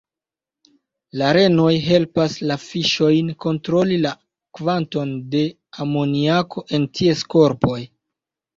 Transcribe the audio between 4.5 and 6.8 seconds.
kvanton de amoniako